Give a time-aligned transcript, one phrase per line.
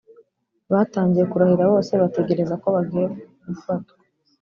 [0.71, 3.05] batangiye kurahira bose bategereza ko bagiye
[3.47, 3.93] gufatwa